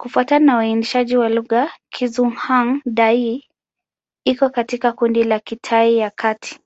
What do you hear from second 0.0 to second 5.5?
Kufuatana na uainishaji wa lugha, Kizhuang-Dai iko katika kundi la